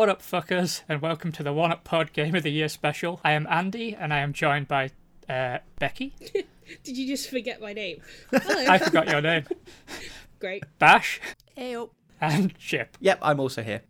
[0.00, 3.20] What up, fuckers, and welcome to the One Up Pod Game of the Year special.
[3.22, 4.92] I am Andy, and I am joined by
[5.28, 6.14] uh, Becky.
[6.82, 8.00] Did you just forget my name?
[8.32, 9.44] I forgot your name.
[10.38, 10.64] Great.
[10.78, 11.20] Bash
[11.54, 11.90] Ayo.
[12.18, 12.96] and Chip.
[13.00, 13.82] Yep, I'm also here.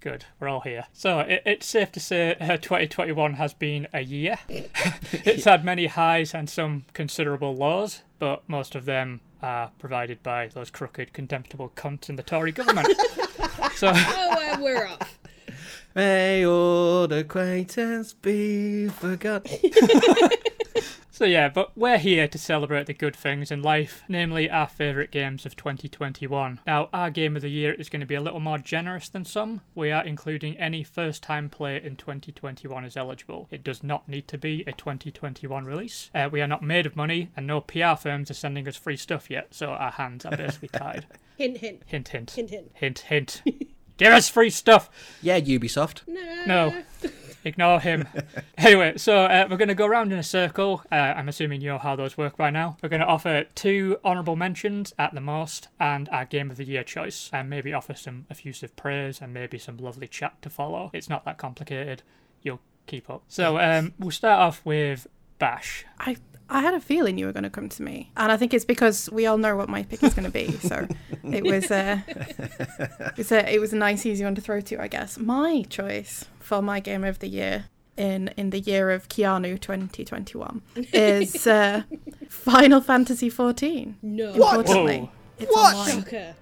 [0.00, 0.86] Good, we're all here.
[0.92, 4.40] So it, it's safe to say uh, 2021 has been a year.
[4.48, 10.48] it's had many highs and some considerable lows, but most of them are provided by
[10.48, 12.88] those crooked, contemptible cunts in the Tory government.
[13.74, 15.18] so Oh, we're off.
[15.94, 19.58] May old acquaintance be forgotten.
[21.16, 25.10] So yeah, but we're here to celebrate the good things in life, namely our favourite
[25.10, 26.60] games of 2021.
[26.66, 29.24] Now, our game of the year is going to be a little more generous than
[29.24, 29.62] some.
[29.74, 33.48] We are including any first-time play in 2021 as eligible.
[33.50, 36.10] It does not need to be a 2021 release.
[36.14, 38.98] Uh, we are not made of money, and no PR firms are sending us free
[38.98, 41.06] stuff yet, so our hands are basically tied.
[41.38, 42.70] Hint, hint, hint, hint, hint, hint.
[42.74, 43.42] hint, hint.
[43.96, 44.90] Give us free stuff.
[45.22, 46.02] Yeah, Ubisoft.
[46.06, 46.44] No.
[46.44, 46.82] No.
[47.46, 48.08] Ignore him.
[48.58, 50.82] anyway, so uh, we're going to go around in a circle.
[50.90, 52.76] Uh, I'm assuming you know how those work by now.
[52.82, 56.64] We're going to offer two honourable mentions at the most and our Game of the
[56.64, 60.90] Year choice, and maybe offer some effusive praise and maybe some lovely chat to follow.
[60.92, 62.02] It's not that complicated.
[62.42, 63.22] You'll keep up.
[63.28, 65.06] So um, we'll start off with
[65.38, 65.86] Bash.
[66.00, 66.16] I
[66.48, 68.64] I had a feeling you were going to come to me, and I think it's
[68.64, 70.52] because we all know what my pick is going to be.
[70.52, 70.86] So
[71.24, 72.00] it was uh,
[73.16, 75.18] it's a it was a nice, easy one to throw to, I guess.
[75.18, 80.62] My choice for my game of the year in in the year of Keanu 2021
[80.92, 81.82] is uh,
[82.28, 83.96] Final Fantasy 14.
[84.02, 84.32] No.
[84.32, 85.84] Unfortunately, Whoa.
[85.84, 86.34] it's What?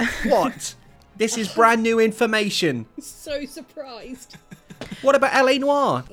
[0.26, 0.74] What?
[1.16, 2.86] this is brand new information.
[3.00, 4.36] So surprised.
[5.02, 6.04] What about LA Noire?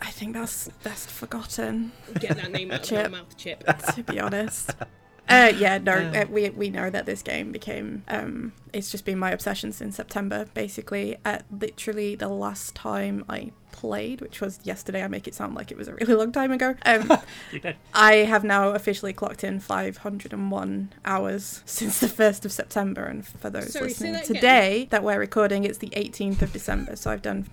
[0.00, 1.92] I think that's best forgotten.
[2.20, 3.00] Get that name out of Chip.
[3.00, 3.64] your mouth, Chip.
[3.94, 4.70] to be honest.
[5.28, 8.02] Uh, yeah, no, uh, we we know that this game became.
[8.08, 10.46] Um, it's just been my obsession since September.
[10.54, 15.02] Basically, at literally the last time I played, which was yesterday.
[15.04, 16.74] I make it sound like it was a really long time ago.
[16.84, 17.12] Um,
[17.52, 17.76] You did.
[17.94, 23.50] I have now officially clocked in 501 hours since the first of September, and for
[23.50, 24.34] those Sorry, listening that again.
[24.34, 26.96] today that we're recording, it's the 18th of December.
[26.96, 27.46] So I've done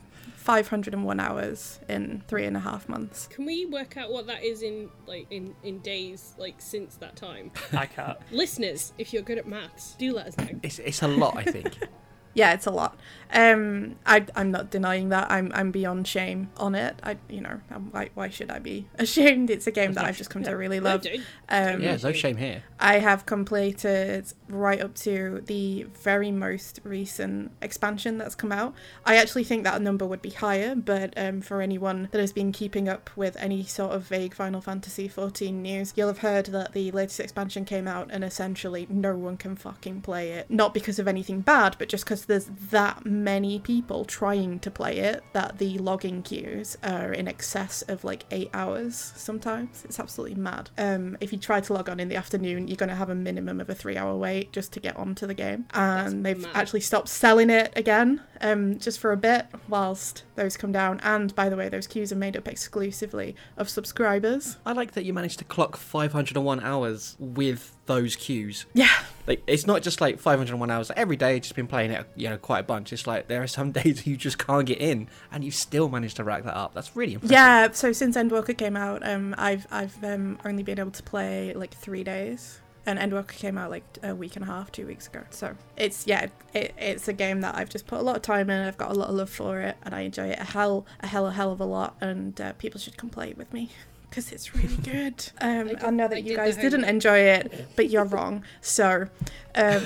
[0.46, 3.26] 501 hours in three and a half months.
[3.32, 7.16] Can we work out what that is in like in in days like since that
[7.16, 7.52] time?
[7.74, 8.20] I can't.
[8.32, 10.48] Listeners, if you're good at maths, do let us know.
[10.62, 11.76] It's, it's a lot, I think.
[12.36, 12.98] Yeah, it's a lot.
[13.34, 15.32] Um, I, I'm not denying that.
[15.32, 17.00] I'm, I'm beyond shame on it.
[17.02, 19.50] I, you know, I'm, why, why should I be ashamed?
[19.50, 21.06] It's a game that I've just come to really love.
[21.50, 22.64] Um, yeah, no shame here.
[22.80, 28.74] I have completed right up to the very most recent expansion that's come out.
[29.06, 32.52] I actually think that number would be higher, but um, for anyone that has been
[32.52, 36.74] keeping up with any sort of vague Final Fantasy XIV news, you'll have heard that
[36.74, 40.50] the latest expansion came out and essentially no one can fucking play it.
[40.50, 44.98] Not because of anything bad, but just because there's that many people trying to play
[44.98, 49.84] it that the logging queues are in excess of like eight hours sometimes.
[49.86, 50.70] It's absolutely mad.
[50.78, 53.16] Um, if you try to log on in the afternoon, you're going to have a
[53.16, 55.66] minimum of a three hour wait just to get onto the game.
[55.74, 56.52] And they've mad.
[56.54, 61.00] actually stopped selling it again um, just for a bit whilst those come down.
[61.04, 64.58] And by the way, those queues are made up exclusively of subscribers.
[64.66, 68.66] I like that you managed to clock 501 hours with those queues.
[68.74, 68.90] Yeah.
[69.28, 70.90] Like, it's not just like 501 hours.
[70.90, 72.94] Like, every day, you've just been playing it, you know, quite a bunch.
[72.94, 76.14] It's like there are some days you just can't get in, and you still manage
[76.16, 76.74] to rack that up.
[76.74, 77.34] That's really impressive.
[77.34, 81.54] Yeah, so since Endwalker came out, um, I've I've um, only been able to play
[81.54, 85.08] like three days, and Endwalker came out like a week and a half, two weeks
[85.08, 85.24] ago.
[85.32, 88.50] So it's yeah, it, it's a game that I've just put a lot of time
[88.50, 88.68] in.
[88.68, 91.08] I've got a lot of love for it, and I enjoy it a hell a
[91.08, 91.96] hell a hell of a lot.
[92.00, 93.72] And uh, people should come play it with me
[94.16, 95.14] because it's really good.
[95.42, 98.44] Um, I, did- know I that you did guys didn't enjoy it, but you're wrong.
[98.62, 99.08] So
[99.54, 99.84] um,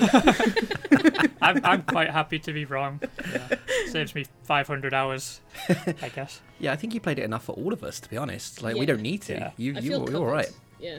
[1.42, 3.00] I'm, I'm quite happy to be wrong.
[3.32, 3.48] Yeah.
[3.88, 6.40] Saves me 500 hours, I guess.
[6.60, 8.62] Yeah, I think you played it enough for all of us, to be honest.
[8.62, 9.34] Like, we don't need to.
[9.34, 9.50] Yeah.
[9.56, 10.24] You, I you, you're all covered.
[10.26, 10.52] right.
[10.78, 10.98] Yeah.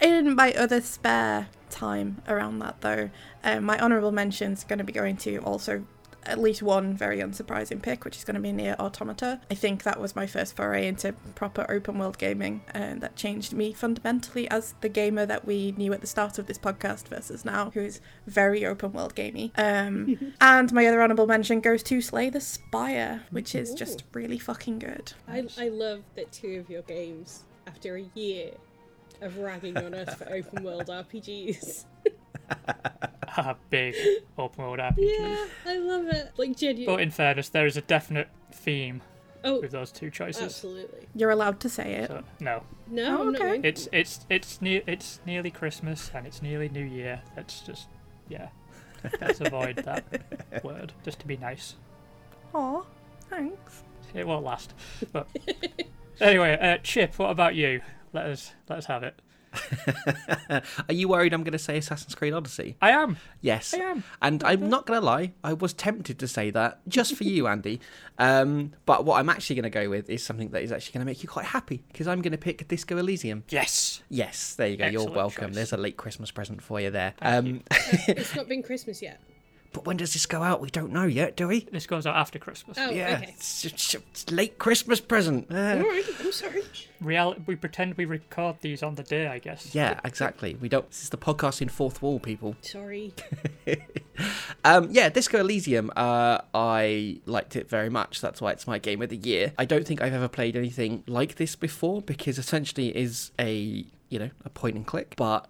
[0.00, 3.10] In my other spare time around that, though,
[3.44, 5.84] um, my honourable mention is going to be going to also
[6.24, 9.40] at least one very unsurprising pick, which is going to be Nier Automata.
[9.50, 13.52] I think that was my first foray into proper open world gaming, and that changed
[13.52, 17.44] me fundamentally as the gamer that we knew at the start of this podcast versus
[17.44, 19.52] now, who is very open world gamey.
[19.56, 24.38] Um, and my other honourable mention goes to Slay the Spire, which is just really
[24.38, 25.12] fucking good.
[25.28, 28.52] I, I love that two of your games, after a year
[29.20, 31.84] of ragging on us for open world RPGs.
[33.36, 33.94] A big
[34.38, 34.96] open world RPG.
[34.98, 36.32] Yeah, I love it.
[36.36, 39.02] Like But in fairness, there is a definite theme
[39.42, 40.42] Oh, with those two choices.
[40.42, 41.06] absolutely.
[41.14, 42.08] You're allowed to say it.
[42.08, 43.38] So no, No, Oh, okay.
[43.38, 47.22] going it's it's it's near it's nearly Christmas and it's nearly New Year.
[47.36, 47.88] That's just
[48.28, 48.48] yeah.
[49.20, 50.04] Let's avoid that
[50.64, 51.76] word, just to be nice.
[52.54, 52.82] Aw,
[53.30, 53.82] thanks.
[54.12, 54.74] It won't last.
[55.12, 55.26] But
[56.20, 57.80] anyway, uh, Chip, what about you?
[58.12, 59.14] Let us let us have it.
[60.50, 62.76] Are you worried I'm going to say Assassin's Creed Odyssey?
[62.80, 63.16] I am.
[63.40, 63.74] Yes.
[63.74, 64.04] I am.
[64.22, 67.46] And I'm not going to lie, I was tempted to say that just for you,
[67.46, 67.80] Andy.
[68.18, 71.06] Um, but what I'm actually going to go with is something that is actually going
[71.06, 73.44] to make you quite happy because I'm going to pick Disco Elysium.
[73.48, 74.02] Yes.
[74.08, 74.86] Yes, there you go.
[74.86, 75.48] You're welcome.
[75.48, 75.54] choice.
[75.54, 77.14] There's a late Christmas present for you there.
[77.22, 77.62] Um, you.
[78.08, 79.20] it's not been Christmas yet.
[79.72, 80.60] But when does this go out?
[80.60, 81.60] We don't know yet, do we?
[81.72, 82.76] This goes out after Christmas.
[82.80, 83.34] Oh, yeah, okay.
[83.36, 85.46] it's, it's- it's late Christmas present.
[85.50, 86.62] Uh, All right, I'm sorry.
[87.00, 89.74] Real, we pretend we record these on the day, I guess.
[89.74, 90.54] yeah, exactly.
[90.60, 90.88] We don't.
[90.90, 92.56] This is the podcast in fourth wall, people.
[92.62, 93.12] Sorry.
[94.62, 95.90] Um, yeah, Disco Elysium.
[95.96, 98.20] Uh, I liked it very much.
[98.20, 99.54] That's why it's my game of the year.
[99.56, 103.86] I don't think I've ever played anything like this before because essentially it is a
[104.10, 105.48] you know a point and click, but it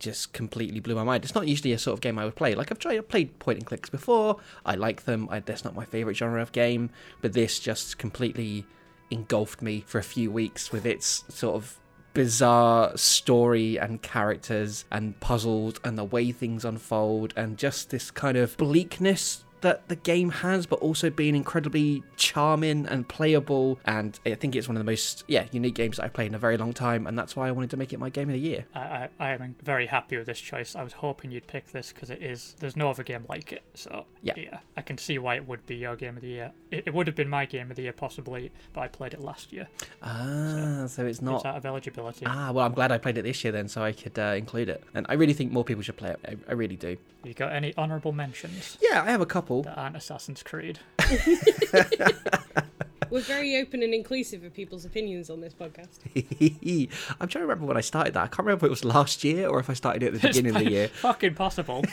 [0.00, 1.24] just completely blew my mind.
[1.24, 2.54] It's not usually a sort of game I would play.
[2.54, 4.38] Like I've tried, I've played point and clicks before.
[4.66, 5.28] I like them.
[5.30, 8.66] I, that's not my favorite genre of game, but this just completely
[9.10, 11.78] engulfed me for a few weeks with its sort of
[12.12, 18.36] bizarre story and characters and puzzles and the way things unfold and just this kind
[18.36, 23.78] of bleakness that the game has, but also being incredibly charming and playable.
[23.84, 26.34] And I think it's one of the most yeah unique games that I've played in
[26.34, 28.34] a very long time, and that's why I wanted to make it my game of
[28.34, 28.64] the year.
[28.74, 30.74] I, I, I am very happy with this choice.
[30.74, 32.54] I was hoping you'd pick this because it is.
[32.58, 33.62] There's no other game like it.
[33.74, 34.60] So Yeah.
[34.76, 36.52] I can see why it would be your game of the year.
[36.70, 39.20] It, it would have been my game of the year possibly, but I played it
[39.20, 39.68] last year.
[40.02, 41.44] Ah, so it's It's not.
[41.44, 42.24] out of eligibility.
[42.26, 44.68] Ah, well, I'm glad I played it this year then, so I could uh, include
[44.68, 44.82] it.
[44.94, 46.20] And I really think more people should play it.
[46.26, 46.96] I, I really do.
[47.24, 49.49] You got any honourable mentions Yeah, I have a couple.
[49.62, 50.78] That aren't Assassin's Creed?
[53.10, 55.98] We're very open and inclusive of people's opinions on this podcast.
[57.20, 58.22] I'm trying to remember when I started that.
[58.22, 60.28] I can't remember if it was last year or if I started it at the
[60.28, 60.88] beginning of the year.
[60.88, 61.84] Fucking possible.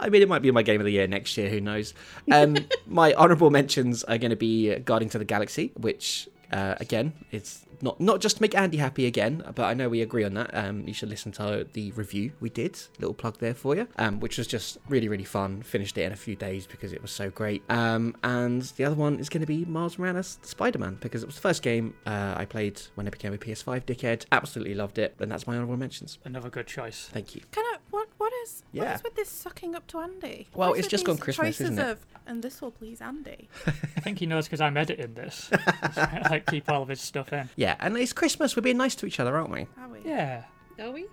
[0.00, 1.48] I mean, it might be my game of the year next year.
[1.48, 1.94] Who knows?
[2.30, 2.56] Um,
[2.86, 7.66] my honourable mentions are going to be Guardians of the Galaxy, which uh, again, it's
[7.82, 10.54] not not just to make Andy happy again, but I know we agree on that.
[10.54, 12.78] Um, you should listen to the review we did.
[13.00, 15.62] Little plug there for you, um, which was just really really fun.
[15.62, 17.62] Finished it in a few days because it was so great.
[17.68, 21.26] Um, and the other one is going to be Miles Morales Spider Man because it
[21.26, 24.24] was the first game uh, I played when I became a PS5 dickhead.
[24.30, 26.18] Absolutely loved it, and that's my honourable mentions.
[26.24, 27.08] Another good choice.
[27.12, 27.42] Thank you.
[27.50, 28.08] Kind of what?
[28.44, 28.62] What is?
[28.72, 28.94] What Yeah.
[28.94, 30.48] is with this sucking up to Andy?
[30.54, 31.86] Well, What is it's just gone Christmas, isn't it?
[31.88, 33.48] Of, and this will please Andy.
[33.66, 33.70] I
[34.00, 35.48] think he knows because I'm editing this.
[35.52, 37.48] I like keep all of his stuff in.
[37.56, 38.54] Yeah, and it's Christmas.
[38.56, 39.66] We're being nice to each other, aren't we?
[39.78, 40.00] Are we?
[40.04, 40.44] Yeah,
[40.78, 41.06] Are we?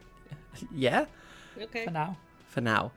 [0.74, 1.06] Yeah,
[1.60, 1.86] Okay.
[1.86, 2.18] for now.
[2.50, 2.92] for now.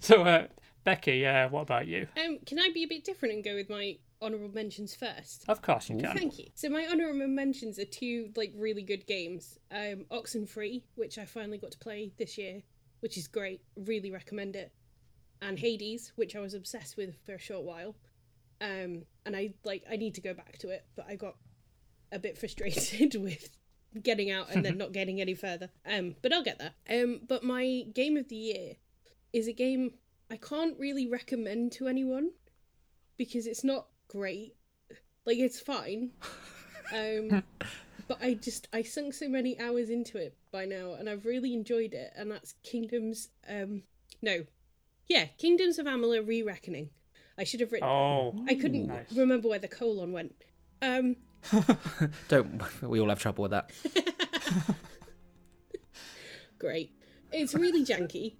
[0.00, 0.48] So, uh,
[0.82, 2.08] Becky, uh, what about you?
[2.22, 5.44] Um, can I be a bit different and go with my honourable mentions first?
[5.46, 6.16] Of course you can.
[6.16, 6.46] Thank you.
[6.56, 9.60] So my honourable mentions are two like really good games.
[9.70, 12.62] Um, Oxenfree, which I finally got to play this year,
[13.04, 13.60] which is great.
[13.76, 14.72] Really recommend it.
[15.42, 17.94] And Hades, which I was obsessed with for a short while.
[18.62, 21.36] Um, and I like I need to go back to it, but I got
[22.12, 23.50] a bit frustrated with
[24.02, 25.68] getting out and then not getting any further.
[25.84, 26.72] Um, but I'll get there.
[26.88, 28.76] Um, but my game of the year
[29.34, 29.90] is a game
[30.30, 32.30] I can't really recommend to anyone
[33.18, 34.54] because it's not great.
[35.26, 36.12] Like it's fine.
[36.94, 37.42] Um
[38.08, 41.54] but I just I sunk so many hours into it by now and I've really
[41.54, 43.82] enjoyed it and that's Kingdoms um
[44.22, 44.44] no.
[45.08, 46.88] Yeah, Kingdoms of Amalur Re-Reckoning.
[47.36, 49.12] I should have written Oh, I couldn't nice.
[49.12, 50.34] remember where the colon went.
[50.82, 51.16] Um
[52.28, 53.70] Don't we all have trouble with that?
[56.58, 56.92] great.
[57.32, 58.36] It's really janky.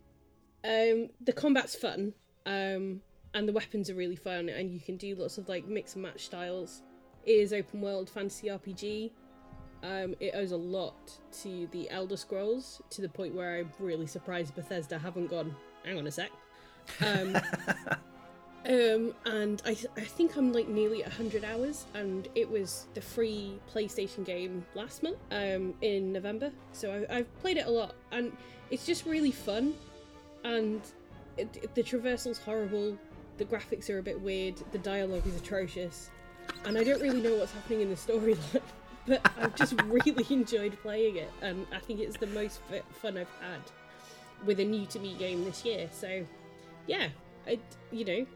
[0.65, 2.15] Um, the combat's fun,
[2.47, 3.03] um,
[3.35, 6.03] and the weapons are really fun, and you can do lots of like mix and
[6.03, 6.83] match styles.
[7.27, 9.11] It is open world fantasy RPG.
[9.85, 10.95] Um, it owes a lot
[11.43, 15.55] to the Elder Scrolls to the point where I'm really surprised Bethesda haven't gone.
[15.85, 16.31] Hang on a sec.
[17.03, 17.37] Um,
[18.67, 23.61] um, and I, I think I'm like nearly 100 hours, and it was the free
[23.75, 26.51] PlayStation game last month um, in November.
[26.73, 28.35] So I, I've played it a lot, and
[28.71, 29.75] it's just really fun.
[30.45, 30.81] And
[31.37, 32.97] it, the traversal's horrible,
[33.37, 36.09] the graphics are a bit weird, the dialogue is atrocious,
[36.65, 38.63] and I don't really know what's happening in the storyline.
[39.07, 42.61] But I've just really enjoyed playing it, and I think it's the most
[43.03, 43.61] fun I've had
[44.45, 45.89] with a new to me game this year.
[45.93, 46.25] So,
[46.87, 47.09] yeah,
[47.47, 47.59] I,
[47.91, 48.27] you know,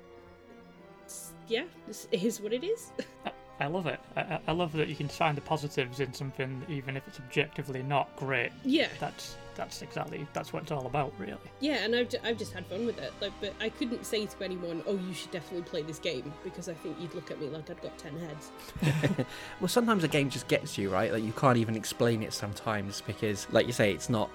[1.48, 2.92] yeah, this is what it is.
[3.60, 3.98] I love it.
[4.16, 7.18] I, I- I love that you can find the positives in something, even if it's
[7.18, 8.52] objectively not great.
[8.64, 11.34] yeah, That's that's exactly that's what it's all about, really.
[11.58, 13.12] yeah, and I've, ju- I've just had fun with it.
[13.20, 16.68] Like, but I couldn't say to anyone, "Oh, you should definitely play this game," because
[16.68, 19.26] I think you'd look at me like I'd got ten heads.
[19.60, 21.12] Well, sometimes a game just gets you right.
[21.12, 24.30] Like you can't even explain it sometimes because, like you say, it's not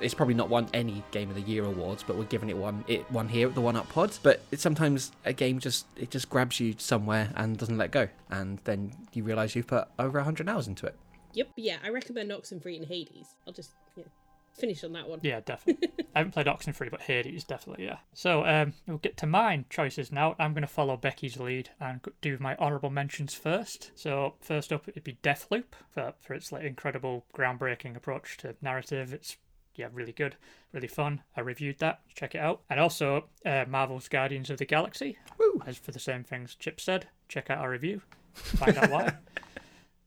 [0.00, 2.84] it's probably not won any Game of the Year awards, but we're giving it one.
[2.88, 4.16] It won here at the One Up Pod.
[4.22, 8.08] But it's sometimes a game just it just grabs you somewhere and doesn't let go,
[8.30, 10.94] and then you realise you've put over hundred hours into it.
[11.34, 13.34] Yep, yeah, I recommend Oxenfree and Hades.
[13.46, 14.04] I'll just yeah,
[14.52, 15.20] finish on that one.
[15.22, 15.88] Yeah, definitely.
[16.14, 17.98] I haven't played Oxenfree, but Hades definitely, yeah.
[18.14, 20.34] So um, we'll get to mine choices now.
[20.38, 23.92] I'm going to follow Becky's lead and do my honourable mentions first.
[23.94, 29.12] So first up, it'd be Deathloop for, for its like incredible, groundbreaking approach to narrative.
[29.12, 29.36] It's
[29.78, 30.36] yeah, really good,
[30.72, 31.22] really fun.
[31.36, 32.00] I reviewed that.
[32.14, 32.60] Check it out.
[32.68, 35.16] And also uh, Marvel's Guardians of the Galaxy.
[35.38, 35.62] Woo.
[35.66, 38.02] As for the same things Chip said, check out our review.
[38.34, 39.14] Find out why.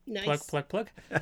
[0.08, 0.26] Nice.
[0.26, 0.90] plug plug plug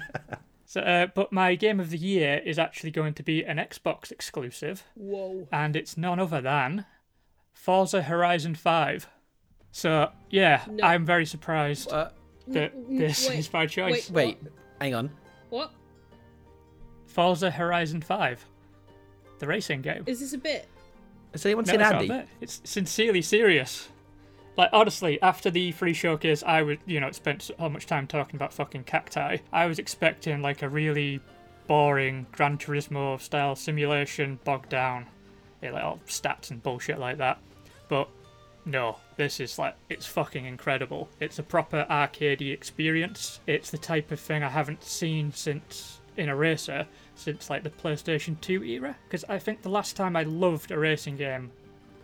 [0.65, 4.09] so uh, but my game of the year is actually going to be an xbox
[4.09, 5.47] exclusive Whoa.
[5.51, 6.85] and it's none other than
[7.53, 9.07] forza horizon 5
[9.71, 10.85] so yeah No.
[10.87, 12.09] i'm very surprised Uh,
[12.47, 14.37] that this wait, is my choice wait.
[14.41, 14.51] wait,
[14.81, 15.11] hang on.
[15.49, 15.71] What?
[17.09, 18.45] Forza horizon 5
[19.39, 20.67] the racing game Is this a bit?
[21.31, 22.27] Has anyone No, seen it's not a bit.
[22.41, 23.89] It's sincerely serious.
[24.57, 28.35] Like honestly, after the free showcase, I would you know spent so much time talking
[28.35, 29.37] about fucking cacti.
[29.53, 31.21] I was expecting like a really
[31.67, 35.05] boring Gran Turismo style simulation, bogged down,
[35.61, 37.39] yeah, like all stats and bullshit like that.
[37.87, 38.09] But
[38.65, 41.07] no, this is like it's fucking incredible.
[41.19, 43.39] It's a proper arcadey experience.
[43.47, 47.69] It's the type of thing I haven't seen since in a racer since like the
[47.69, 48.95] PlayStation 2 era.
[49.05, 51.51] Because I think the last time I loved a racing game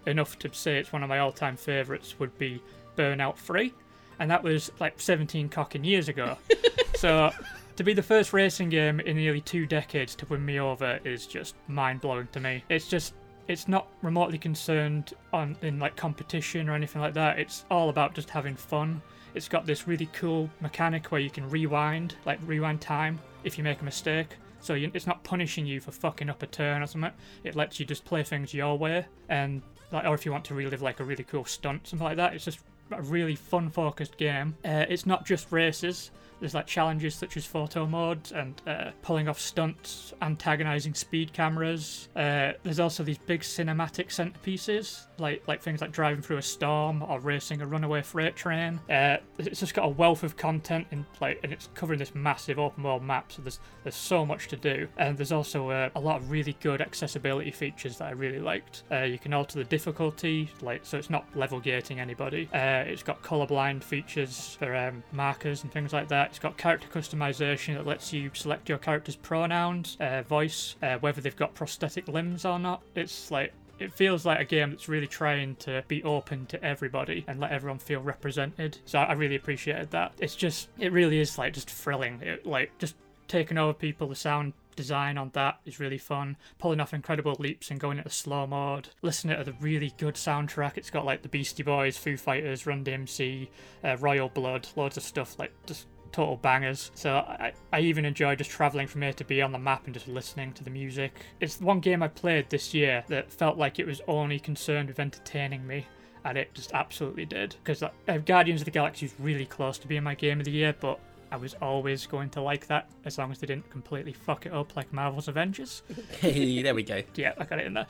[0.05, 2.61] enough to say it's one of my all-time favourites would be
[2.95, 3.73] Burnout 3,
[4.19, 6.37] and that was like 17 cocking years ago.
[6.95, 7.31] so
[7.75, 11.25] to be the first racing game in nearly two decades to win me over is
[11.25, 12.63] just mind-blowing to me.
[12.69, 13.13] It's just
[13.47, 17.37] it's not remotely concerned on in like competition or anything like that.
[17.37, 19.01] It's all about just having fun.
[19.35, 23.63] It's got this really cool mechanic where you can rewind, like rewind time if you
[23.63, 24.37] make a mistake.
[24.61, 27.11] So you, it's not punishing you for fucking up a turn or something.
[27.43, 29.61] It lets you just play things your way, and
[29.91, 32.33] like, or if you want to relive like a really cool stunt, something like that.
[32.33, 32.59] It's just
[32.91, 34.55] a really fun-focused game.
[34.63, 36.11] Uh, it's not just races.
[36.41, 42.09] There's like challenges such as photo modes and uh, pulling off stunts, antagonizing speed cameras.
[42.13, 47.01] Uh, there's also these big cinematic centerpieces, like like things like driving through a storm
[47.03, 48.81] or racing a runaway freight train.
[48.89, 52.59] Uh, it's just got a wealth of content and like, and it's covering this massive
[52.59, 53.31] open world map.
[53.31, 56.57] So there's there's so much to do, and there's also uh, a lot of really
[56.61, 58.83] good accessibility features that I really liked.
[58.91, 62.49] Uh, you can alter the difficulty, like so it's not level gating anybody.
[62.53, 66.29] Uh, it's got colorblind features for um, markers and things like that.
[66.29, 71.21] It's got character customization that lets you select your character's pronouns, uh, voice, uh, whether
[71.21, 72.81] they've got prosthetic limbs or not.
[72.95, 77.25] It's like it feels like a game that's really trying to be open to everybody
[77.27, 78.77] and let everyone feel represented.
[78.85, 80.13] So I really appreciated that.
[80.19, 82.21] It's just, it really is like just thrilling.
[82.21, 82.95] It, like just
[83.27, 84.07] taking over people.
[84.07, 86.37] The sound design on that is really fun.
[86.57, 88.89] Pulling off incredible leaps and going into slow mode.
[89.01, 90.77] Listening to the really good soundtrack.
[90.77, 93.49] It's got like the Beastie Boys, Foo Fighters, Run DMC,
[93.83, 96.91] uh, Royal Blood, loads of stuff like just total bangers.
[96.95, 99.93] So I, I even enjoy just traveling from A to B on the map and
[99.93, 101.13] just listening to the music.
[101.41, 104.87] It's the one game I played this year that felt like it was only concerned
[104.87, 105.85] with entertaining me.
[106.23, 107.55] And it just absolutely did.
[107.63, 110.51] Because uh, Guardians of the Galaxy is really close to being my game of the
[110.51, 110.99] year, but
[111.31, 114.53] I was always going to like that as long as they didn't completely fuck it
[114.53, 115.83] up like Marvel's Avengers.
[116.19, 117.01] Hey, there we go.
[117.15, 117.87] Yeah, I got it in there.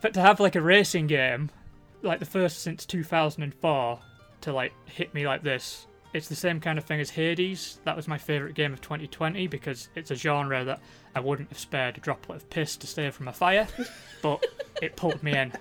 [0.00, 1.50] but to have like a racing game,
[2.02, 3.98] like the first since 2004,
[4.42, 7.78] to like hit me like this, it's the same kind of thing as Hades.
[7.84, 10.80] That was my favourite game of 2020 because it's a genre that
[11.14, 13.66] I wouldn't have spared a droplet of piss to save from a fire,
[14.22, 14.44] but
[14.80, 15.52] it pulled me in.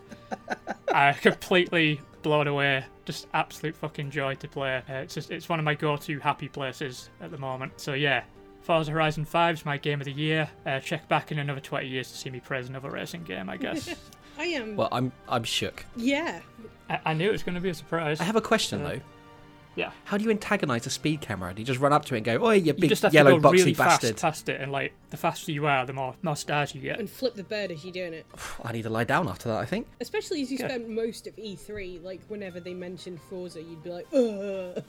[0.93, 2.84] I completely blown away.
[3.05, 4.77] Just absolute fucking joy to play.
[4.89, 7.74] Uh, it's just it's one of my go-to happy places at the moment.
[7.77, 8.24] So yeah,
[8.62, 10.50] Forza Horizon 5 is my game of the year.
[10.65, 13.58] Uh, check back in another 20 years to see me praise another racing game, I
[13.58, 13.94] guess.
[14.39, 14.75] I am.
[14.75, 15.86] Well, I'm I'm shook.
[15.96, 16.41] yeah.
[16.89, 18.20] I, I knew it was going to be a surprise.
[18.20, 19.00] I have a question Uh, though.
[19.75, 19.91] Yeah.
[20.05, 21.53] How do you antagonize a speed camera?
[21.53, 23.13] Do you just run up to it and go, "Oh, you big You just have
[23.13, 24.10] yellow to go boxy really bastard"?
[24.20, 27.00] fast past it, and like the faster you are, the more more stars you get.
[27.00, 28.25] And flip the bird as you're doing it.
[28.63, 29.58] I need to lie down after that.
[29.58, 29.88] I think.
[30.01, 30.67] Especially as you Yeah.
[30.70, 34.84] spent most of E3, like whenever they mentioned Forza, you'd be like, ugh.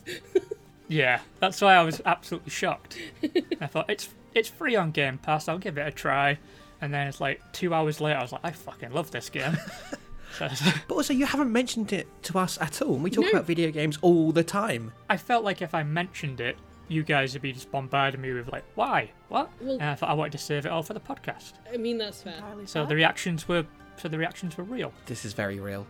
[0.88, 2.96] Yeah, that's why I was absolutely shocked.
[3.60, 5.48] I thought it's it's free on Game Pass.
[5.48, 6.38] I'll give it a try.
[6.80, 9.56] And then it's like two hours later, I was like, I fucking love this game.
[10.38, 10.48] so,
[10.88, 12.94] But also, you haven't mentioned it to us at all.
[12.94, 13.30] and We talk No.
[13.30, 14.92] about video games all the time.
[15.08, 16.56] I felt like if I mentioned it,
[16.88, 19.50] you guys would be just bombarding me with like, why, what?
[19.60, 21.54] Well- and I thought I wanted to save it all for the podcast.
[21.72, 22.34] I mean, that's fair.
[22.34, 22.86] Entirely So fair.
[22.86, 23.66] the reactions were,
[23.96, 24.92] so the reactions were real.
[25.06, 25.86] This is very real.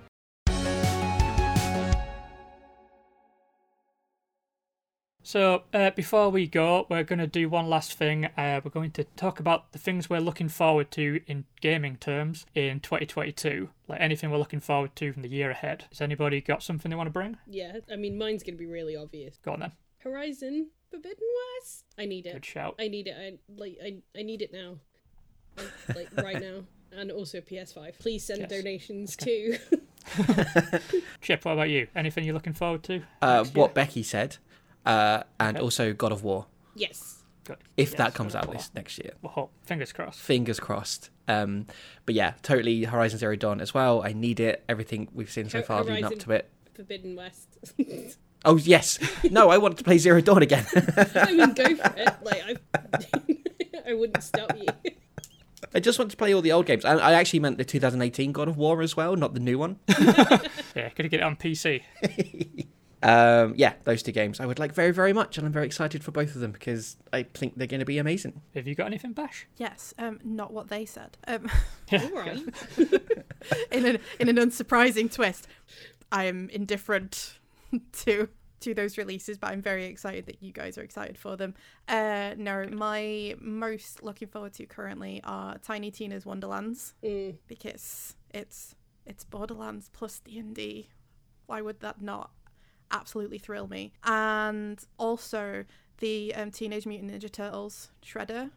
[5.26, 8.26] So, uh, before we go, we're going to do one last thing.
[8.37, 12.47] Uh, we're going to talk about the things we're looking forward to in gaming terms
[12.54, 13.68] in 2022.
[13.88, 15.87] Like anything we're looking forward to from the year ahead.
[15.88, 17.38] Has anybody got something they want to bring?
[17.49, 19.37] Yeah, I mean, mine's gonna be really obvious.
[19.45, 19.73] Go on then.
[19.99, 21.26] Horizon Forbidden
[21.61, 21.87] West.
[21.99, 22.35] I need it.
[22.35, 22.76] Good shout.
[22.78, 23.16] I need it.
[23.18, 23.78] I like.
[23.85, 24.76] I, I need it now.
[25.56, 26.61] Like, like right now.
[26.92, 27.99] And also PS5.
[27.99, 28.49] Please send Yes.
[28.49, 29.56] donations too.
[31.21, 31.88] Chip, what about you?
[31.97, 33.02] Anything you're looking forward to?
[33.21, 34.37] Uh, what Becky said,
[34.87, 35.64] uh, and Okay.
[35.64, 37.23] also God of War, yes.
[37.45, 37.59] Good.
[37.76, 39.12] if Yes, that comes out this next year.
[39.23, 39.50] Well.
[39.64, 40.19] Fingers crossed.
[40.19, 41.11] Fingers crossed.
[41.28, 41.66] Um,
[42.05, 44.02] but yeah, totally Horizon Zero Dawn as well.
[44.02, 44.64] I need it.
[44.69, 46.50] Everything we've seen so Ho- far leading up Horizon- to it.
[46.75, 47.59] Forbidden West.
[48.45, 50.64] Oh yes, no, I wanted to play Zero Dawn again.
[51.16, 52.09] I mean, go for it.
[52.23, 52.43] Like
[52.75, 54.66] I, I wouldn't stop you.
[55.75, 56.85] I just want to play all the old games.
[56.85, 59.81] And I actually meant the 2018 God of War as well, not the new one.
[59.88, 61.83] Yeah, could get it on PC.
[63.09, 66.03] Um, yeah, those two games I would like very, very much, and I'm very excited
[66.03, 68.41] for both of them because I think they're going to be amazing.
[68.55, 69.47] Have you got anything, Bash?
[69.57, 71.17] Yes, um, not what they said.
[71.29, 71.49] Um,
[71.93, 72.43] All right.
[73.71, 75.47] in an in an unsurprising twist,
[76.11, 77.39] I am indifferent
[78.05, 81.55] to to those releases, but I'm very excited that you guys are excited for them.
[81.87, 87.37] Uh, no, my most looking forward to currently are Tiny Tina's Wonderlands Mm.
[87.47, 90.89] because it's it's Borderlands plus D and D.
[91.47, 92.31] Why would that not
[92.90, 93.93] absolutely thrill me?
[94.05, 95.64] And also
[95.99, 98.50] the um, Teenage Mutant Ninja Turtles Shredder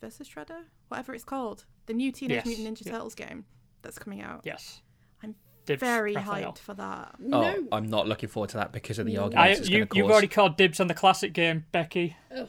[0.00, 2.92] versus Shredder, whatever it's called, the new Teenage Yes, Mutant Ninja yeah.
[2.92, 3.44] Turtles game
[3.82, 4.42] that's coming out.
[4.44, 4.82] Yes.
[5.22, 5.34] I'm
[5.66, 6.52] Dibs, Very Raphael.
[6.52, 7.14] hyped for that.
[7.18, 7.42] No.
[7.44, 9.24] Oh, I'm not looking forward to that because of the No.
[9.24, 12.16] arguments I, it's you, going to you've already called dibs on the classic game, Becky.
[12.34, 12.48] Oh,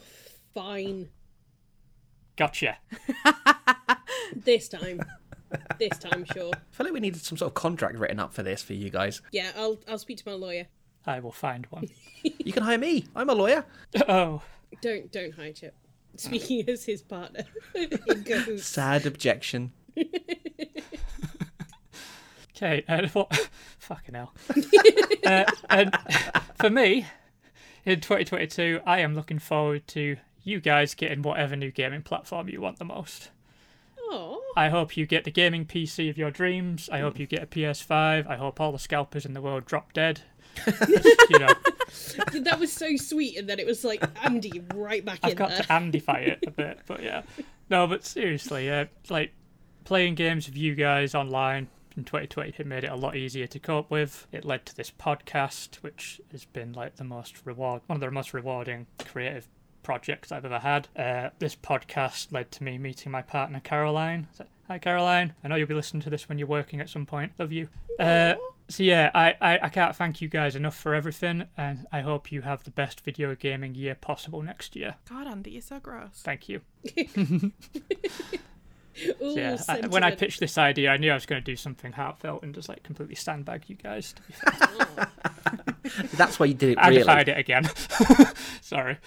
[0.53, 1.09] fine.
[2.35, 2.77] Gotcha.
[4.35, 5.01] This time.
[5.77, 6.51] this time, sure.
[6.53, 8.89] I feel like we needed some sort of contract written up for this for you
[8.89, 9.21] guys.
[9.31, 10.67] Yeah, I'll I'll speak to my lawyer.
[11.05, 11.87] I will find one.
[12.23, 13.05] You can hire me.
[13.15, 13.65] I'm a lawyer.
[14.07, 14.41] oh,
[14.81, 15.73] Don't don't hire Chip.
[16.17, 17.45] Speaking as his partner,
[18.25, 18.63] goes.
[18.63, 19.71] Sad objection.
[22.55, 22.83] okay.
[22.87, 23.49] Uh, what?
[23.79, 24.33] Fucking hell.
[25.25, 25.97] uh, and
[26.59, 27.07] for me,
[27.85, 32.61] in 2022, I am looking forward to you guys getting whatever new gaming platform you
[32.61, 33.29] want the most.
[33.99, 36.89] Oh, I hope you get the gaming PC of your dreams.
[36.91, 38.27] I hope you get a PS5.
[38.27, 40.21] I hope all the scalpers in the world drop dead.
[41.29, 41.53] You know,
[42.41, 45.51] that was so sweet, and then it was like Andy right back I've in got
[45.51, 47.23] to Andify it a bit, but yeah.
[47.69, 49.31] No, but seriously, uh, like
[49.83, 53.59] playing games with you guys online in 2020 it made it a lot easier to
[53.59, 54.27] cope with.
[54.31, 58.11] It led to this podcast, which has been like the most reward, one of the
[58.11, 59.47] most rewarding creative
[59.83, 60.87] projects I've ever had.
[60.95, 64.27] Uh, this podcast led to me meeting my partner Caroline.
[64.33, 67.05] So, Hi Caroline, I know you'll be listening to this when you're working at some
[67.05, 67.33] point.
[67.37, 67.67] Love you.
[67.99, 68.35] Uh,
[68.71, 72.31] so yeah, I, I, I can't thank you guys enough for everything, and I hope
[72.31, 74.95] you have the best video gaming year possible next year.
[75.09, 76.21] God, Andy, you're so gross.
[76.23, 76.61] Thank you.
[79.21, 81.55] Ooh, Yeah, I, when I pitched this idea, I knew I was going to do
[81.55, 84.13] something heartfelt and just like completely sandbag you guys.
[84.13, 85.11] To be fair.
[86.13, 86.99] That's why you did it I really.
[86.99, 87.69] defied it again.
[88.61, 88.97] Sorry.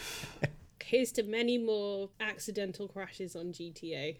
[0.82, 4.18] Here's to many more accidental crashes on GTA.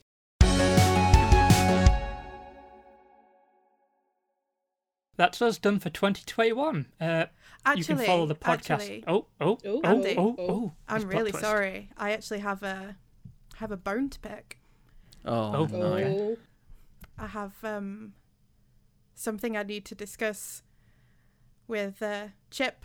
[5.16, 6.86] That's us done for 2021.
[7.00, 7.26] Uh,
[7.66, 8.70] Actually, you can follow the podcast.
[8.70, 10.14] actually, oh, oh, Oh, oh, Andy.
[10.18, 10.44] oh, oh.
[10.48, 10.72] oh.
[10.88, 11.44] I'm really twist.
[11.44, 11.90] sorry.
[11.96, 12.96] I actually have a
[13.56, 14.58] have a bone to pick.
[15.24, 15.64] Oh, Oh.
[15.66, 15.96] no.
[15.96, 16.36] Oh,
[17.18, 18.14] I have um
[19.14, 20.62] something I need to discuss
[21.68, 22.84] with uh, Chip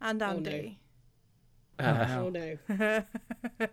[0.00, 0.36] and Oh, no.
[0.36, 0.78] Andy.
[1.78, 3.04] Uh, oh no.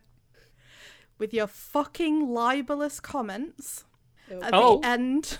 [1.17, 3.83] with your fucking libelous comments
[4.29, 4.79] at Oh.
[4.79, 5.39] the end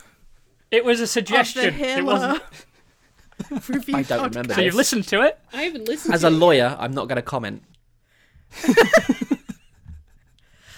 [0.72, 1.76] It was a of the suggestion.
[1.80, 2.42] It wasn't.
[3.70, 5.40] Review I don't remember So you've listened to it?
[5.54, 6.14] I haven't listened.
[6.14, 6.34] As to a it.
[6.34, 7.64] lawyer, I'm not going to comment.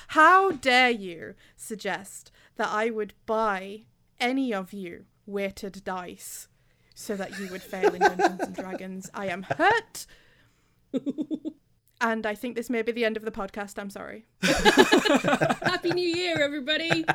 [0.10, 3.84] How dare you suggest that I would buy
[4.20, 6.48] any of you weighted dice
[6.94, 9.10] so that you would fail in Dungeons and Dragons?
[9.14, 10.06] I am hurt.
[12.02, 13.78] and I think this may be the end of the podcast.
[13.78, 14.26] I'm sorry.
[14.42, 17.06] Happy New Year, everybody!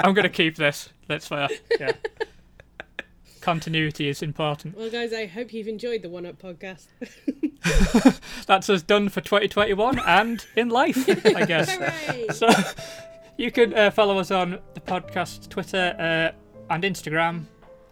[0.00, 0.88] I'm going to keep this.
[1.08, 1.48] That's fair.
[1.78, 1.92] Yeah.
[3.40, 4.76] Continuity is important.
[4.76, 6.86] well, guys, I hope you've enjoyed the One Up podcast.
[8.46, 11.70] That's us done for 2021 and in life, I guess.
[11.74, 12.26] Hooray!
[12.32, 12.48] So
[13.36, 17.44] you can uh, follow us on the podcast Twitter uh, and Instagram.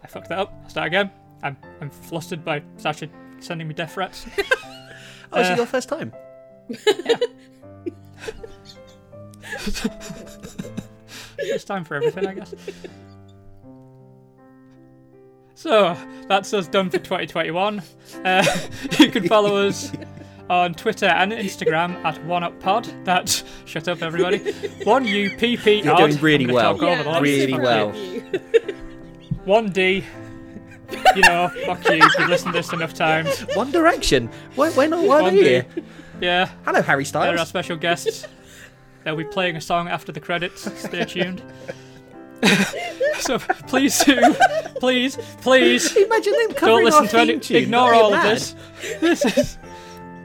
[0.03, 0.53] I fucked that up.
[0.63, 1.11] I'll start again.
[1.43, 4.25] I'm I'm flustered by Sasha sending me death threats.
[5.33, 6.13] Oh, is Uh, it your first time?
[11.37, 12.53] it's time for everything, I guess.
[15.55, 15.95] So
[16.27, 17.81] that's us done for 2021.
[18.25, 18.45] Uh,
[18.99, 19.91] you can follow us
[20.49, 23.05] on Twitter and Instagram at OneUpPod.
[23.05, 24.39] That's shut up, everybody.
[24.83, 25.81] One U P P.
[25.81, 26.83] You're doing really well.
[26.83, 27.91] Over I'm Really well.
[29.45, 30.03] One D.
[31.15, 31.95] You know, fuck you.
[32.19, 33.41] You've listened to this enough times.
[33.55, 34.29] One Direction.
[34.55, 35.05] Why, why not?
[35.05, 35.41] Why One D.
[35.43, 35.65] here?
[36.21, 37.25] Yeah, Hello, Harry Styles.
[37.31, 38.27] they're our special guests.
[39.03, 40.71] They'll be playing a song after the credits.
[40.79, 41.41] Stay tuned.
[43.19, 44.35] so please do,
[44.79, 47.39] please, please Imagine them don't listen our to any.
[47.39, 47.57] tune.
[47.57, 48.55] Ignore all be of this.
[48.99, 49.57] This is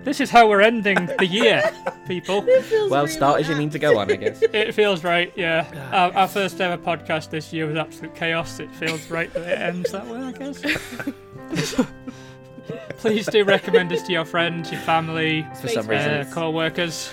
[0.04, 1.62] this is how we're ending the year,
[2.06, 2.42] people.
[2.88, 4.40] Well, really start as you mean to go on, I guess.
[4.52, 5.66] It feels right, yeah.
[5.92, 8.60] Our, our first ever podcast this year was absolute chaos.
[8.60, 11.80] It feels right that it ends that way, I guess.
[12.98, 16.32] Please do recommend us to your friends, your family, For some Uh, reason.
[16.32, 17.12] co-workers,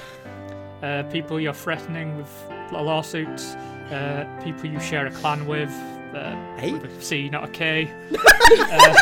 [0.82, 2.30] uh, people you're threatening with
[2.72, 3.56] lawsuits,
[3.92, 5.72] uh, people you share a clan with.
[6.16, 6.74] Uh, Hey?
[6.74, 7.90] with a C, not a K.
[8.60, 8.96] uh,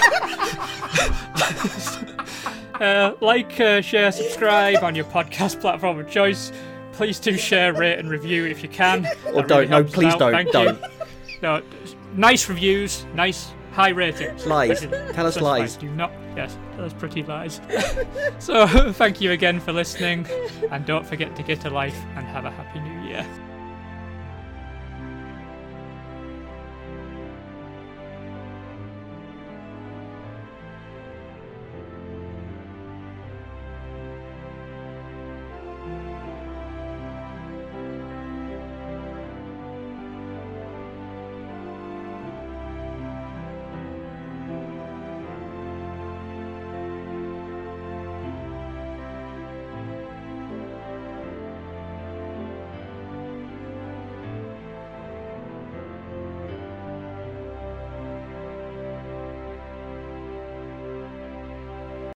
[2.83, 6.51] uh, like, uh, share, subscribe on your podcast platform of choice.
[6.93, 9.05] Please do share, rate, and review if you can.
[9.33, 9.69] Or don't.
[9.69, 10.51] No, please don't.
[10.51, 10.79] Don't.
[11.41, 11.61] No,
[12.15, 14.45] nice reviews, nice high ratings.
[14.45, 14.81] Lies.
[15.13, 15.77] Tell us lies.
[15.77, 16.11] Do not.
[16.35, 17.59] Yes, tell us pretty lies.
[18.39, 20.27] so thank you again for listening,
[20.71, 23.25] and don't forget to get a life and have a happy new year.